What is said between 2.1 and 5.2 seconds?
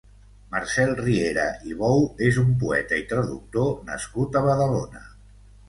és un poeta i traductor nascut a Badalona.